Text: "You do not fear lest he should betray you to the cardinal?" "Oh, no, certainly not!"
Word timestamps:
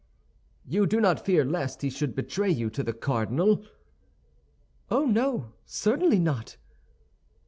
"You 0.65 0.87
do 0.87 0.99
not 0.99 1.23
fear 1.23 1.45
lest 1.45 1.83
he 1.83 1.91
should 1.91 2.15
betray 2.15 2.49
you 2.49 2.71
to 2.71 2.81
the 2.81 2.91
cardinal?" 2.91 3.63
"Oh, 4.89 5.05
no, 5.05 5.51
certainly 5.63 6.17
not!" 6.17 6.57